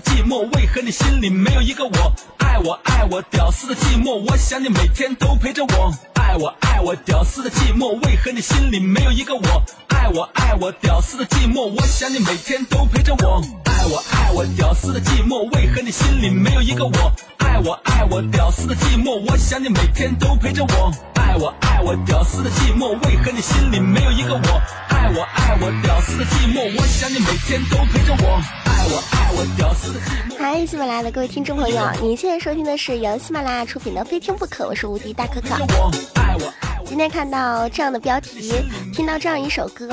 [0.00, 2.14] 寂寞，为何你心里没有一个我？
[2.38, 5.92] 爱我爱我屌丝的寂寞，我想你每天都陪着我。
[6.14, 9.64] 爱我爱我屌丝的寂寞，为何你心里没有一个我？
[9.88, 13.42] 爱我爱我屌丝的寂寞，我想你每天都陪着我。
[13.64, 17.12] 爱我爱我屌丝的寂寞，为何你心里没有一个我？
[17.38, 20.92] 爱我爱我屌丝的寂寞，我想你每天都陪着我。
[21.14, 24.62] 爱我爱我屌丝的寂寞，为何你心里没有一个我？
[24.88, 28.57] 爱我爱我屌丝的寂寞，我想你每天都陪着我。
[28.88, 30.00] 爱我爱我屌丝。
[30.38, 35.56] 嗨，喜马拉雅的各位听众朋友，您现在收听的是由喜马拉雅出品的《非听不可》，我是无敌大可可。
[36.88, 38.50] 今天看到这样的标题，
[38.94, 39.90] 听到这样一首歌，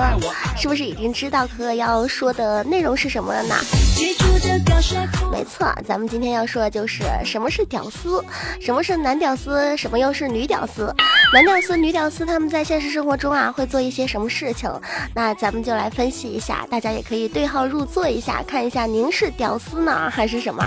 [0.56, 3.56] 是不是已经知道可可要说的内容是什么了呢？
[5.30, 8.24] 没错，咱们今天要说的就是什么是屌丝，
[8.62, 10.94] 什么是男屌丝，什么又是女屌丝？
[11.34, 14.72] 男屌丝、女屌丝他们在现实生活中啊会做一些什么事情？
[15.14, 20.64] 那咱们就来分析一下，大家也可以对号入座一下，看一下您是屌丝呢还是什么？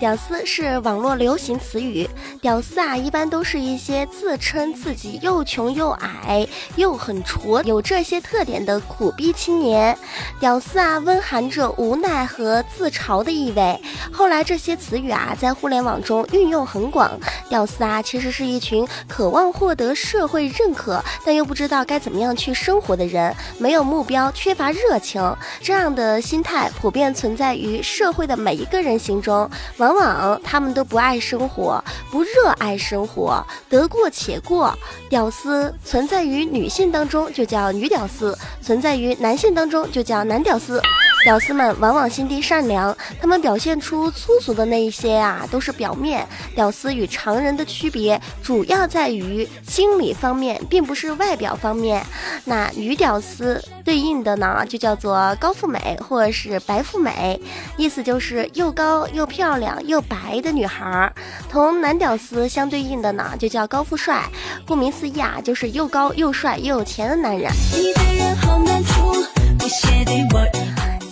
[0.00, 2.08] 屌丝是网络流行词语，
[2.40, 9.96] 屌丝啊，一般都是一些自称自己又穷又矮又很矬，有这些特点的苦逼青年。
[10.40, 13.78] 屌丝啊，温含着无奈和自嘲的意味。
[14.10, 17.10] 后来这些词语啊，在互联网中运用很广。
[17.50, 25.20] 屌丝啊，其实是一群渴望获得社会认可，但又不知道该怎么样去生活的人，没有目标，缺乏热情。
[25.60, 29.48] 这样的心态普遍存在于社会的每一个人心中。
[29.76, 34.76] 往往往他们都不爱生活，不热爱生活，得过且过。
[35.08, 40.80] 屌丝存在于女性当中就叫女屌丝，存在于男性当中就叫男屌丝。
[41.22, 46.26] 屌丝们往往心地善良，他们表现出粗俗的那一些啊，都是表面。
[46.54, 52.04] 屌丝与常人的区别主要在于心理方面，并不是外表方面。
[52.44, 57.38] 那女屌丝对应的呢，就叫做高富美或者是白富美，
[57.76, 61.12] 意思就是又高又漂亮又白的女孩儿。
[61.50, 64.24] 同男屌丝相对应的呢，就叫高富帅，
[64.66, 67.50] 顾名思义啊，就是又高又帅又有钱的男人。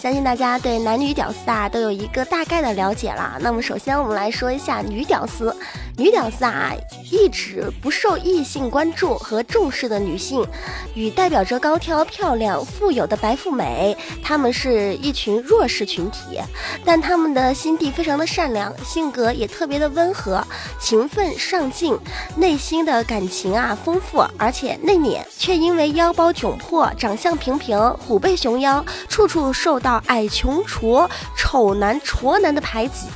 [0.08, 3.36] 相信大家对男女屌丝啊都有一个大概的了解了。
[3.42, 5.54] 那么首先我们来说一下女屌丝。
[5.98, 6.72] 女屌丝啊，
[7.10, 10.46] 一直不受异性关注和重视的女性，
[10.94, 16.40] 与代表着高挑、漂亮、富有的白富美，她们是一群弱势群体，
[16.84, 20.44] 但她们的心地非常的善良，性格也特别的温和、
[20.80, 21.96] 勤奋上进，
[22.36, 33.06] 内心的感情啊丰富，而且内敛，却因为腰包窘迫、长相平平、虎背熊腰，处处受到矮穷矬、丑男矬男的排挤。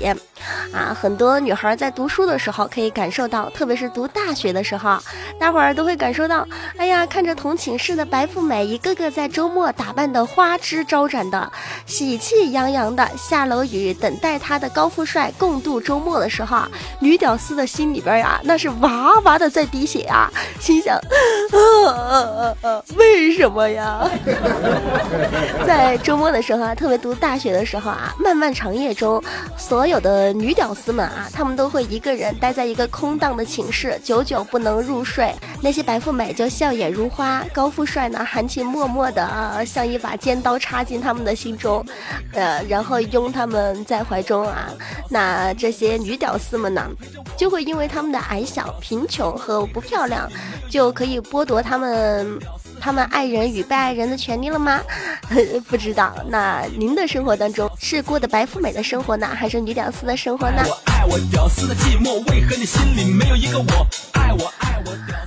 [0.72, 4.98] 啊，很多女孩在读书的时候可以感受到，特别是读大学的时候，
[5.38, 11.52] 大伙儿都会感受到，哎呀，看着同寝室的白富美一个个在周末打扮的花枝招展的，
[11.84, 16.62] 喜气洋洋的下楼与等待她的高富帅共度周末的时候，
[17.00, 20.98] 女屌丝的心里边呀，那是哇哇的在滴血啊，心想，
[22.96, 24.08] 为什么呀？
[25.66, 29.22] 在周末的时候啊，特别读大学的时候啊，漫漫长夜中，
[29.56, 30.31] 所有的。
[30.32, 35.34] 女屌丝们啊，她们都会一个人待在一个空荡的寝室，久久不能入睡。
[35.60, 41.84] 那些白富美就笑靥如花，高富帅呢含情脉脉的啊，像一把尖刀插进他们的心中，
[42.32, 44.70] 呃，然后拥他们在怀中啊。
[45.08, 46.88] 那这些女屌丝们呢，
[47.36, 50.30] 就会因为他们的矮小、贫穷和不漂亮，
[50.70, 52.38] 就可以剥夺他们。
[52.82, 54.80] 他们爱人与被爱人的权利了吗？
[55.70, 56.12] 不知道。
[56.26, 60.64] 那您的生活当中是过的白富美的生活呢，还是女屌丝的生活呢？
[60.86, 63.86] 爱我屌丝的寂寞，为何你心里没有一个我？
[64.14, 64.52] 爱我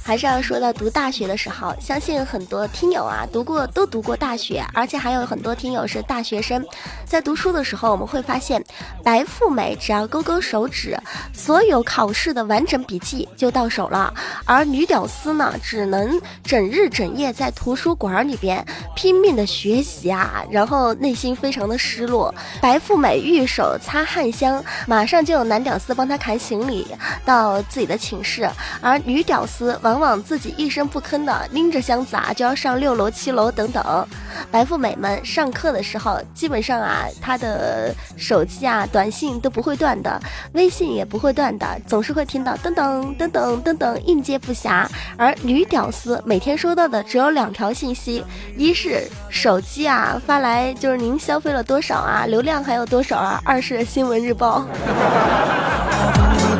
[0.07, 6.63] 还是要说到读大学的时候，相信很多听友啊读过都读过大学，而且还有很多听友是大学生。
[7.07, 8.63] 在读书的时候，我们会发现，
[9.03, 10.95] 白富美只要勾勾手指，
[11.33, 14.13] 所有考试的完整笔记就到手了；
[14.45, 18.63] 而女屌丝呢，只能整日整夜在图书馆里边
[18.95, 22.31] 拼命的学习啊，然后内心非常的失落。
[22.61, 26.85] 白富美玉手擦汗香，马上就有男屌丝帮她扛行李
[27.25, 28.47] 到自己的寝室，
[28.81, 29.94] 而女屌丝往。
[29.95, 34.05] 往往自己一声不吭的拎着箱子啊就要上六楼、七楼等等。
[34.51, 40.21] 白富美们上课的时候，基本上啊，她的手机啊、短信都不会断的，
[40.51, 44.85] 微信也不会断的，总是会听到噔噔噔噔噔噔，应接不暇。
[45.15, 48.21] 而女屌丝每天收到的只有两条信息，
[48.57, 54.65] 一是手机啊发来就是您消费了多少啊，流量还有多少啊；二是新闻日报。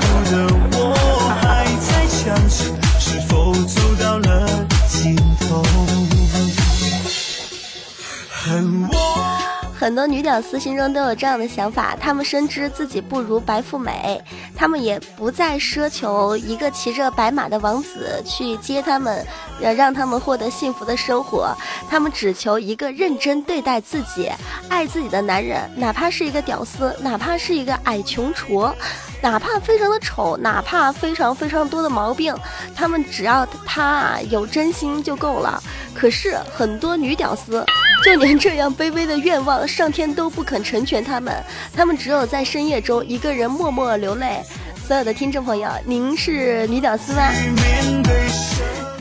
[9.96, 14.22] 很多女屌丝心中都有这样的想法，她们深知自己不如白富美，
[14.54, 19.26] 她们也不再奢求一个骑着白马的王子去接她们，
[19.62, 21.56] 呃让他们获得幸福的生活，
[21.90, 24.30] 她们只求一个认真对待自己、
[24.68, 28.74] 爱自己的男人，哪怕是一个屌丝，哪怕是一个矮穷矬。
[29.22, 32.36] 哪怕非常的丑，哪怕非常非常多的毛病，
[32.76, 35.62] 他们只要他有真心就够了。
[35.94, 37.66] 可是很多女屌丝，
[38.04, 41.34] 就连这样卑微的愿望，上天都不肯成全他们。
[41.76, 44.44] 他们只有在深夜中一个人默默流泪。
[44.88, 47.32] 所有的听众朋友，您是女屌丝吗？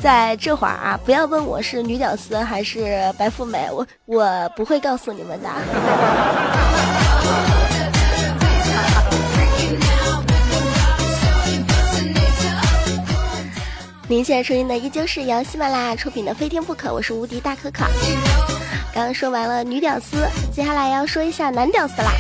[0.03, 5.49] 在这会儿啊，不要问我是女屌丝还是白富美，我我不会告诉你们的。
[14.07, 17.85] 您现在收听的依旧是由喜马拉雅出品的《飞天不可》，我是无敌大可可。
[18.95, 20.25] 刚刚说完了女屌丝，
[20.55, 22.13] 接下来要说一下男屌丝啦。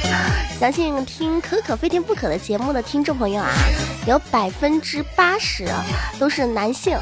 [0.58, 3.50] 相信听可可非天不可的节目的听众朋友啊，
[4.06, 5.66] 有百分之八十
[6.18, 6.98] 都是男性。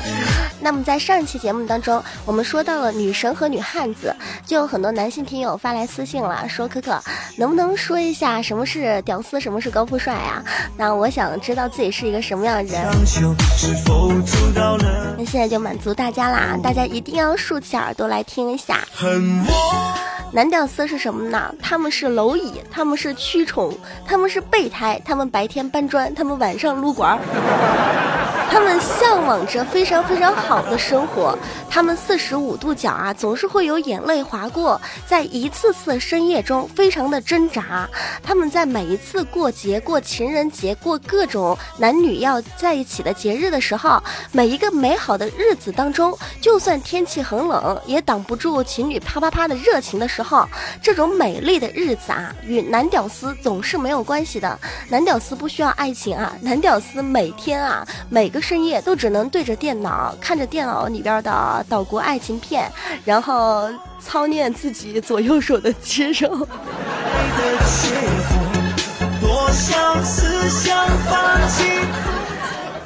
[0.60, 4.14] 那么在上一期节目当中，我们说到了女神和女汉子，
[4.44, 7.02] 就有很多男性听友发来私信了，说可可
[7.36, 10.42] 能不能说一下什么是屌丝，什么是高富帅啊？
[10.76, 12.82] 那我想知道自己是一个什么样的人。
[15.16, 19.42] 那现在就满足大家啦，大家一定要竖起耳朵来听一下很。
[20.34, 21.54] 男屌丝是什么呢？
[21.60, 23.70] 他们是蝼蚁，他们是蛆虫，
[24.06, 27.18] 他们是备胎，他们白天搬砖，他们晚上撸管。
[28.50, 31.36] 他们向往着非常非常好的生活，
[31.74, 37.88] 他们四十五度角啊，总是会有眼泪划过，在一次次深夜中非常的挣扎。
[38.22, 43.98] 他们在每一次过节、过情人节、过各种男女要在一起的节日的时候，
[44.32, 50.46] 每一个美好的日子当中，就算天气很冷，也挡不住情侣啪啪啪的热情的时候，
[50.82, 54.58] 这种美丽的日子啊，与男屌丝总是没有关系的。
[54.90, 58.42] 男屌丝不需要爱情啊，男屌丝每天啊，每个。
[58.42, 62.70] 深夜都只能对着电脑，看着电脑里边的岛国爱情片，
[63.04, 63.68] 然后
[64.00, 66.46] 操练自己左右手的肌肉。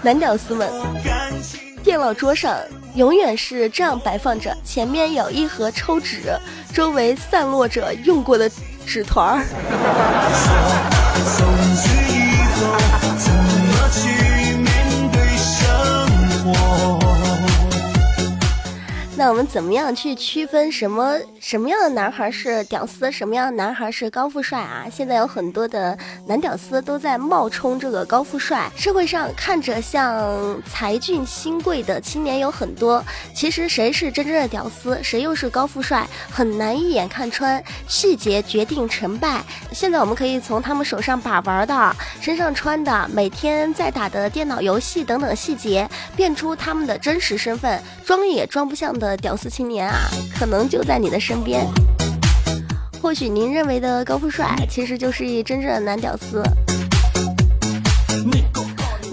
[0.02, 0.70] 男屌丝们，
[1.82, 2.56] 电脑桌上
[2.94, 6.32] 永远是这样摆放着，前面有一盒抽纸，
[6.72, 8.50] 周围散落着用过的
[8.87, 9.43] 纸团儿。
[19.18, 24.84] 那我们怎么样去区分什么什么样的男孩是屌丝，什么样的男孩是高富帅啊？
[24.92, 25.96] 现在有很多的
[26.26, 28.70] 男屌丝都在冒充这个高富帅。
[28.76, 33.02] 社会上看着像才俊新贵的青年有很多，
[33.34, 37.62] 其实谁是真正的屌丝，谁又是高富帅，很难一眼看穿。
[37.88, 39.42] 细节决定成败。
[39.72, 49.06] 现在我们可以从他们手上把玩的、身上穿的、每天在打的电脑游戏等等细节，辨出他们的真实身份，装也装不像的。
[49.06, 50.08] 的屌丝青年啊，
[50.39, 51.67] 可能就在你的身边。
[53.01, 56.43] 或许您认为的高富帅，其实就是一真正的男屌丝。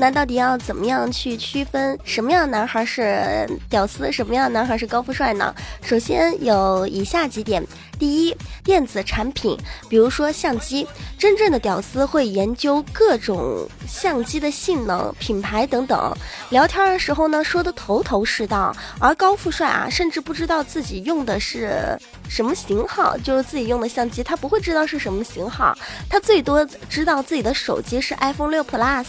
[0.03, 5.55] 那到底要怎么样去区分什么样的男孩是屌丝，什么样的男孩是高富帅呢？
[5.81, 7.65] 首先有以下几点。
[7.97, 9.57] 第一，电子产品，
[9.87, 10.85] 比如说相机，
[11.17, 16.13] 真正的屌丝会研究各种相机的性能、品牌等等，
[16.49, 18.75] 聊天的时候呢说的头头是道。
[18.99, 25.73] 而高富帅啊，甚至不知道自己用的是什么型号，就是自己用的相机，他不会知道是什么型号，
[26.09, 29.05] 他最多知道自己的手机是 iPhone 六 Plus。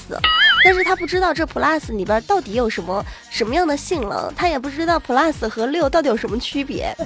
[0.64, 6.96] 但是他不知道这 Plus 里边到底有什么什么样的性能，他也不知道 Plus 和六到底有什么区别。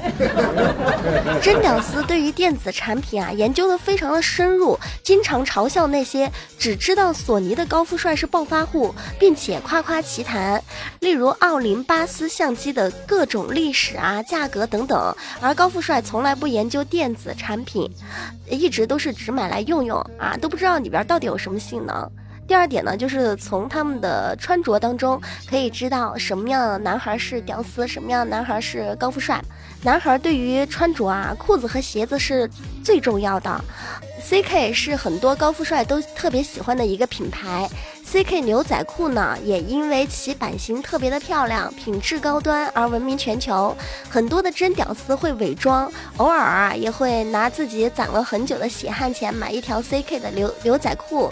[1.43, 10.63] 真屌丝对于电子产品啊研究的非常的深入，经常嘲笑那些只知道索尼的高富帅是暴发户，并且夸夸其谈，
[11.01, 15.15] 例如奥林巴斯相机的各种历史啊、价格等等。
[15.41, 17.91] 而高富帅从来不研究电子产品，
[18.49, 22.09] 一直都是只买来用用啊，都不知道里边到底有什么性能。
[22.49, 29.39] 第二点呢，就是从他们的穿着当中可以知道什么样的男孩是屌丝，什么样的男孩是高富帅。
[29.83, 32.51] 男孩对于穿着啊，裤子和鞋子是
[32.83, 33.65] 最重要的。
[34.23, 37.69] CK 是很多高富帅都特别喜欢的一个品牌。
[38.11, 43.77] CK 牛仔裤呢，也因为其版型特别的漂亮，品质高端而闻名全球。
[44.09, 51.31] 很多的真屌丝会伪装，偶尔啊也会拿自己攒了很久的血汗钱买一条 CK 的牛牛仔裤。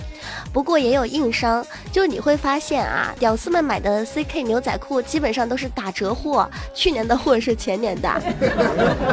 [0.52, 8.22] 不过也有硬伤，就你会发现啊，屌丝们买的 CK 牛仔裤基本上都是打折货，去年的货是前年的。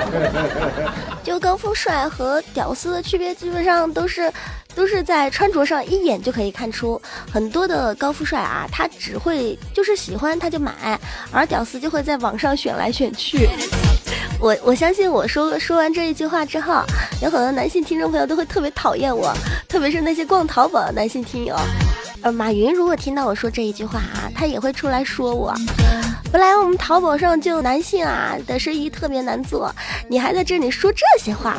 [1.23, 4.29] 就高富帅和屌丝的区别，基本上都是。
[4.75, 7.01] 都是在穿着上一眼就可以看出，
[7.31, 10.99] 很多的高富帅啊，他只会就是喜欢他就买，
[11.31, 13.49] 而屌丝就会在网上选来选去。
[14.39, 16.83] 我我相信我说说完这一句话之后，
[17.21, 19.33] 有很多男性听众朋友都会特别讨厌我，
[19.69, 21.55] 特别是那些逛淘宝的男性听友。
[22.21, 25.53] 呃，马云如果听到我说这一句话啊，他也会出来说我。
[26.31, 29.73] 本来我们淘宝上就男性啊的生意特别难做，
[30.09, 31.57] 你还在这里说这些话。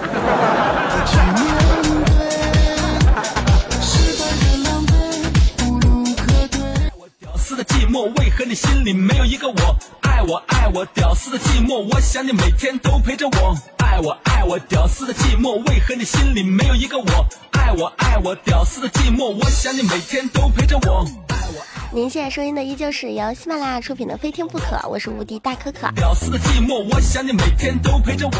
[7.65, 9.77] 寂寞，为何你心里没有一个我？
[10.03, 13.57] 爱我爱我，屌丝的寂寞，我想你每天都陪着我。
[13.79, 17.27] 爱我爱我，屌丝的寂寞，为何你心里没有一个我？
[17.53, 21.24] 爱我爱我，屌丝的寂寞，我想你每天都陪着我。
[21.95, 25.89] 您现在收音的依旧是由喜马拉雅出品的《非听不可》，我是无敌大可可。
[25.95, 28.33] 屌丝的寂寞，我想你每天都陪着我。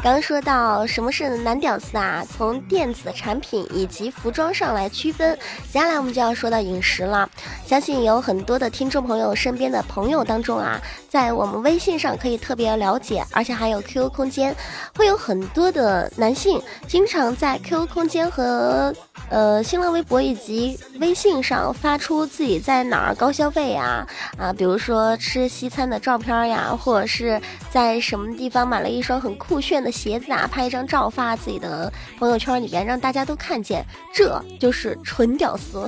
[0.00, 2.24] 刚说到什么是男屌丝啊？
[2.24, 5.36] 从电子产品以及服装上来区分。
[5.72, 7.28] 接下来我们就要说到饮食了。
[7.66, 14.54] 相信有很多的听众朋友身边的朋友当中啊，在我们微信上可以特别了解，而且还有 QQ 空间，
[14.96, 18.94] 会有很多的男性经常在 QQ 空间和
[19.28, 24.04] 呃新浪微博以及微信上发出自己在哪儿高消费呀
[24.36, 27.40] 啊，比如说吃西餐的照片呀，或者是
[27.70, 29.90] 在什么地方买了一双很酷炫的。
[30.00, 35.86] 鞋子啊，拍一张照发自己的朋友圈里边，让大家都看见，这就是纯屌丝。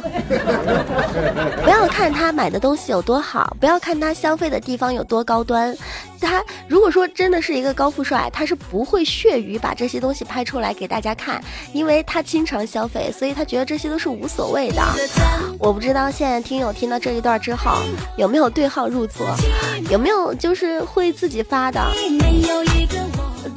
[1.64, 5.74] 不要看他买的东西有多好，不要看他消费的地方有多高端。
[6.20, 11.42] 他如果说真的是一个高富帅，他是不会屑于把这些东西拍出来给大家看，
[11.72, 14.82] 因为他经常消费，所以他觉得这些都是无所谓的。
[15.58, 17.72] 我不知道现在听友听到这一段之后，
[18.16, 19.26] 有没有对号入座，
[19.90, 21.84] 有没有就是会自己发的。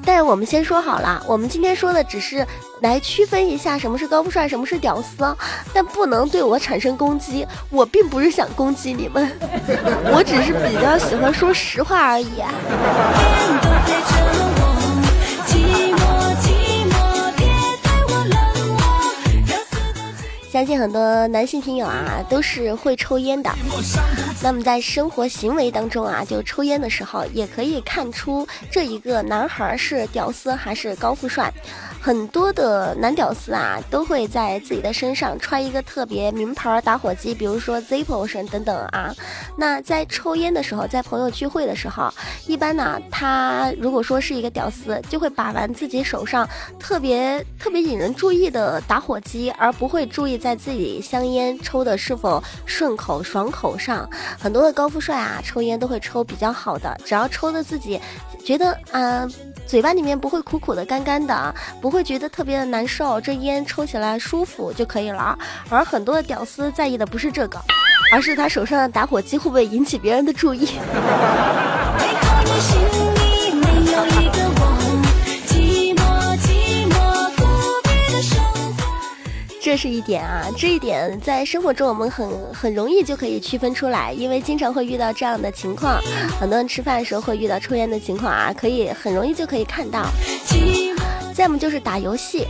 [0.03, 2.45] 但我们先说好了，我们今天说的只是
[2.81, 5.35] 来区分一下什么是高富帅，什么是屌丝，
[5.73, 7.45] 但不能对我产生攻击。
[7.69, 9.31] 我并不是想攻击你们，
[10.11, 12.41] 我只是比较喜欢说实话而已。
[20.55, 23.51] 相信很多男性听友啊都是会抽烟的，
[24.41, 31.51] 那么在生活行为当中啊，就抽烟的时候也可以看出这一个男孩是屌丝还是高富帅。
[32.05, 39.11] 很多的男屌丝啊，都会在自己的身上穿一个特别名牌打火机，比如说 Zippo 神等等啊。
[39.57, 42.13] 那在抽烟的时候，在朋友聚会的时候，
[42.45, 46.47] 一般呢，他如果说是一个屌丝，就会把玩自己手上
[46.79, 54.07] 特别特别引人注意的打火机，而不会注意在自己香烟抽的是否顺口爽口上。
[54.39, 57.99] 很多的高富帅啊，抽烟都会抽比较好的，只要抽的自己
[58.45, 59.27] 觉得啊。
[59.65, 65.37] 嘴巴里面不会苦苦的、干干的，不会觉得特别的难受，这烟抽起来舒服就可以了。
[65.69, 67.59] 而很多的屌丝在意的不是这个，
[68.11, 70.69] 而是他手上的打火机会不会引起别人的注意。
[79.65, 85.99] 这是一点啊，这一点在生活中我们很很容易就可以区分出来，因为经常会遇到这样的情况，
[86.39, 90.05] 很多人吃饭的时候会遇到抽烟的情况啊，可以很容易就可以看到。
[91.33, 92.45] 再么就是打游戏，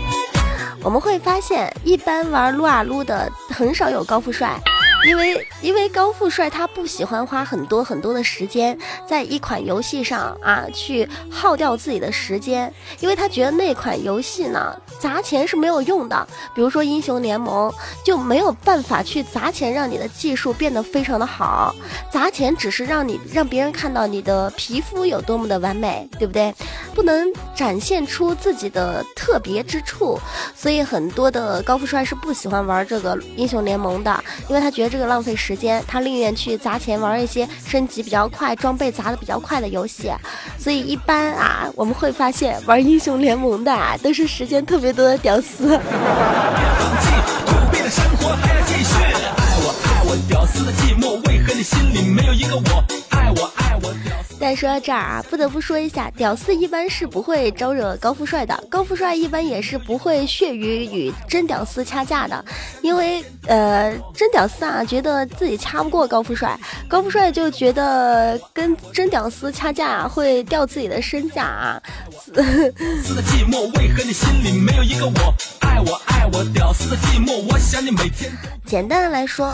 [0.84, 4.60] 我们会发现一般玩撸啊撸的很少有高富帅。
[5.08, 16.28] 因为因为高富帅他不喜欢花很多很多的时间在一款游戏上啊，去耗掉自己的时间，因为他觉得那款游戏呢砸钱是没有用的。
[16.54, 21.76] 比如说英雄联盟就没有办法去砸钱让你的技术变得非常的好，
[22.10, 26.54] 砸钱只是让你让别人看到你的皮肤有多么的完美，对不对？
[26.94, 30.18] 不能展现出自己的特别之处，
[30.56, 34.86] 所以很多的高富帅是不喜欢玩这个英雄联盟的，因为他觉得。
[34.96, 40.12] 这个浪费时间，他宁愿去砸钱玩一些升级比较快、装备砸的比较快的游戏。
[40.60, 45.80] 所以一般啊，我们会发现玩英雄联盟的啊，都是时间特别多的屌丝。
[50.48, 53.05] 丝的寂寞，为何你心里没有一个我？
[54.40, 62.44] 但说到这儿啊，不得不说一下，屌丝一般是不会招惹高富帅的，高富帅一般也是不会屑于与真屌丝掐架的，
[62.82, 71.82] 因为呃，真屌丝啊觉得自己掐不过高富帅，高富帅就觉得跟真屌丝掐架啊会掉自己的身价啊。
[72.22, 75.34] 丝的寂寞，为何你心里没有一个我？
[75.62, 78.32] 爱我爱我屌丝的寂寞，我想你每天。
[78.66, 79.54] 简单的来说，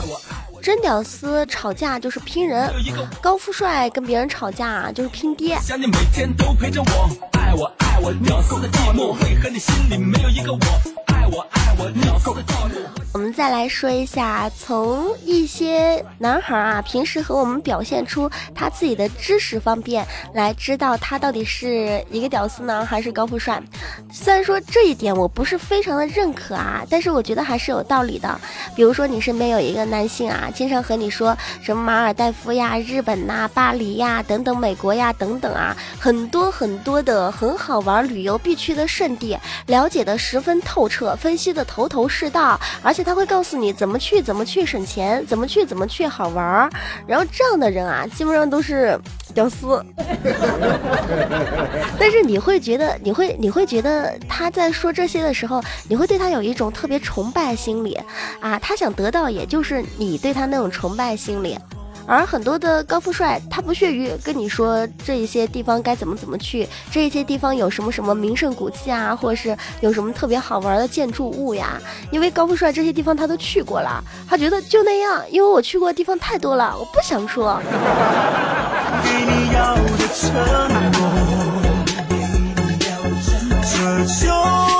[0.61, 2.71] 真屌丝吵架就是拼人，
[3.19, 5.57] 高富帅跟别人吵架就是拼爹。
[5.59, 10.59] 想你每天都陪着我，爱我爱我屌丝的寂寞，为何你心里没有一个我？
[11.07, 11.70] 爱我爱
[13.13, 13.19] 我。
[13.21, 23.61] 们再来说一下，从一些男孩啊，平时和我们表现出他自己的知识方面，来知道他到底是一个屌丝呢，还是高富帅。
[24.11, 28.39] 虽然说这一点我不是非常的认可啊，但是我觉得还是有道理的。
[28.75, 46.69] 比如说你身边有一个男性啊，经常和你说什么马尔代夫呀、日本呐、巴黎呀等等、美国呀等等啊，很多很多的很好玩旅游必去的圣地，了解的十分透彻，分析的头头是道，而且他会告诉你怎么去，怎么去省钱，怎么去，怎么去好玩儿。
[47.07, 48.99] 然后这样的人啊，基本上都是
[49.33, 49.81] 屌丝。
[51.97, 57.97] 但是你会觉得，你会你会觉得他在说这些的时候，你会对他有一种特别崇拜心理
[58.41, 61.57] 啊，他想得到也就是你对他那种崇拜心理。
[62.07, 71.79] 而很多的高富帅，他不屑于跟你说这一些地方该怎么怎么去，这一些地方有什么什么名胜古迹啊，或者是有什么特别好玩的建筑物呀。
[72.11, 77.61] 因为高富帅这些地方他都去过了，他觉得就那样，因为我去过的地方太多了，我不想说。
[79.03, 80.33] 给你要的承
[80.91, 80.99] 诺，
[83.61, 84.70] 这就听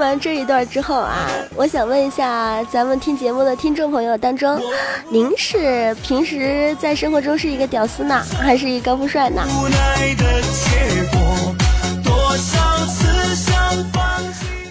[0.00, 4.58] 完这一段之后啊，我想问一下咱们听节目的听众朋友当中，
[5.10, 9.42] 您是平时在生活中是一个屌丝呢，还是一个高富帅呢？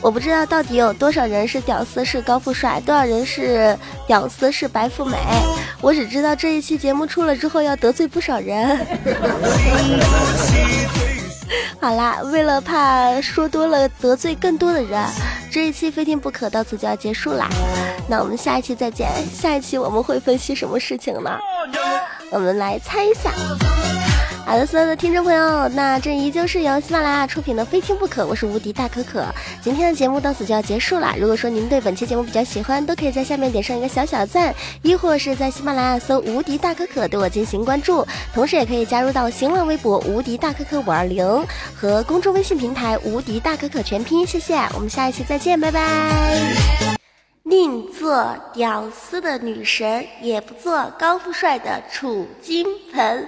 [0.02, 5.18] 我不知道到底有多少人是屌丝是高富帅，多少人是屌丝是白富美。
[5.82, 8.80] 我只知道这一期节目出了之后要得罪不少人。
[11.82, 15.04] 好啦，为了怕说多了得罪更多的人，
[15.52, 17.48] 这一期非听不可到此就要结束啦。
[18.08, 21.40] 那我们下一期再见，下一期我们会分析什么事情呢？
[22.32, 23.32] 我们来猜一下。
[24.50, 29.24] 好的，所有的听众朋友，那这依旧是由喜马拉雅出品的《非听不可》，我是无敌大可可。
[29.62, 31.14] 今天的节目到此就要结束了。
[31.20, 41.24] 如果说您对本期节目比较喜欢，都可以在下面点上一个小小赞，亦或是在喜马拉雅搜“无敌大可可”对我进行关注，同时也可以加入到新浪微博“无敌大可可五二零”
[41.80, 44.26] 和公众微信平台“无敌大可可全拼”。
[44.26, 45.84] 谢谢，我们下一期再见，拜拜。
[47.44, 53.28] 宁做屌丝的女神，也不做高富帅的储金盆。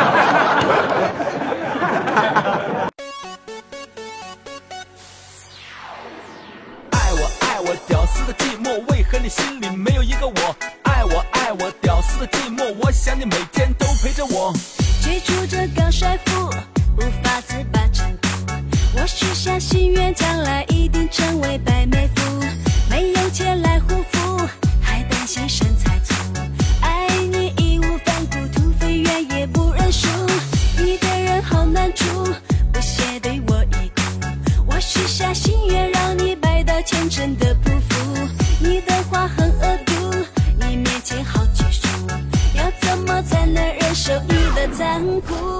[45.27, 45.50] 残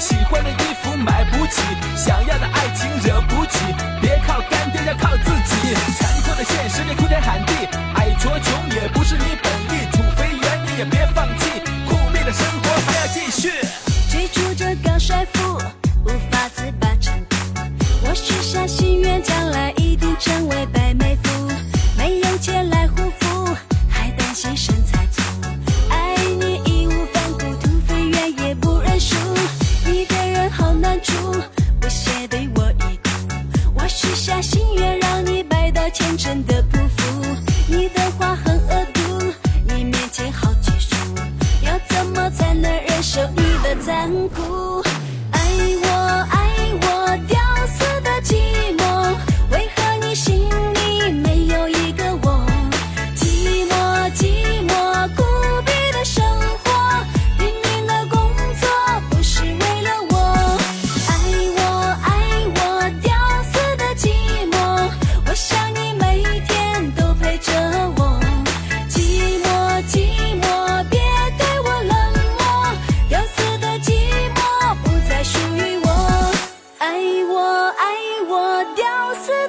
[0.00, 1.60] 喜欢的衣服买不起，
[1.94, 3.58] 想要的爱情惹不起，
[4.00, 5.74] 别靠干爹，要靠自己。
[5.98, 7.52] 残酷的现实里哭天喊地，
[7.96, 9.36] 矮矬穷也不是你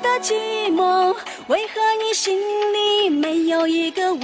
[0.02, 1.16] 的寂寞
[1.48, 2.38] 为何你心
[2.74, 4.20] 里没有一个我？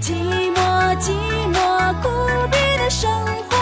[0.00, 0.14] 寂
[0.54, 1.12] 寞寂
[1.52, 2.08] 寞孤
[2.50, 3.10] 独的生
[3.50, 3.57] 活。